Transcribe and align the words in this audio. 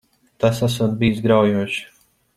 Tas 0.43 0.61
esot 0.67 0.97
bijis 1.03 1.23
graujoši. 1.27 1.87